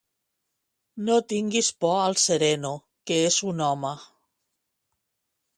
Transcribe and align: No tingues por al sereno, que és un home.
No 1.09 1.17
tingues 1.33 1.69
por 1.85 1.93
al 2.07 2.17
sereno, 2.23 2.73
que 3.11 3.21
és 3.29 3.39
un 3.53 3.65
home. 3.69 3.97